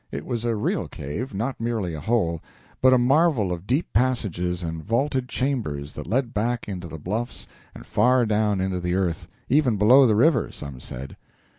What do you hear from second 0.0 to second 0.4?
It